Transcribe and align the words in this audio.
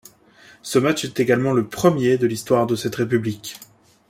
Ce 0.63 0.79
match 0.79 1.05
est 1.05 1.19
également 1.19 1.53
le 1.53 1.67
premier 1.67 2.17
de 2.17 2.25
l'histoire 2.25 2.65
de 2.65 2.75
cette 2.75 2.95
République. 2.95 3.59